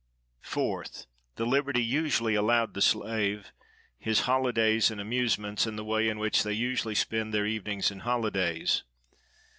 [0.43, 1.05] 4th.
[1.35, 6.53] "The liberty usually allowed the slave,—his holidays and amusements, and the way in which they
[6.53, 8.81] usually spend their evenings and holidays."